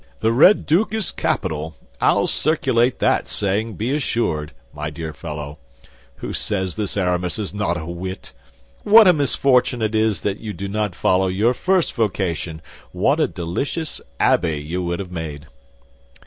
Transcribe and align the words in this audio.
"The 0.21 0.31
Red 0.33 0.65
Duke 0.65 0.95
is 0.95 1.11
capital. 1.11 1.75
I'll 2.01 2.25
circulate 2.25 2.97
that 2.97 3.27
saying, 3.27 3.75
be 3.75 3.95
assured, 3.95 4.51
my 4.73 4.89
dear 4.89 5.13
fellow. 5.13 5.59
Who 6.15 6.33
says 6.33 6.75
this 6.75 6.97
Aramis 6.97 7.37
is 7.37 7.53
not 7.53 7.77
a 7.77 7.85
wit? 7.85 8.33
What 8.81 9.07
a 9.07 9.13
misfortune 9.13 9.83
it 9.83 9.93
is 9.93 10.25
you 10.25 10.53
did 10.53 10.71
not 10.71 10.95
follow 10.95 11.27
your 11.27 11.53
first 11.53 11.93
vocation; 11.93 12.63
what 12.91 13.19
a 13.19 13.27
delicious 13.27 14.01
abbé 14.19 14.65
you 14.67 14.81
would 14.81 14.97
have 14.99 15.11
made!" 15.11 15.45